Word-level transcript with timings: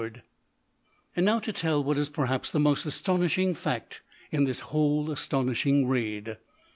And 1.15 1.27
now 1.27 1.37
to 1.37 1.53
tell 1.53 1.83
what 1.83 1.99
is 1.99 2.09
perhaps 2.09 2.49
the 2.49 2.59
most 2.59 2.87
astonishing 2.87 3.53
fact 3.53 4.01
in 4.31 4.45
this 4.45 4.59
whole 4.71 5.11
astonishing 5.11 5.87
raid. 5.87 6.37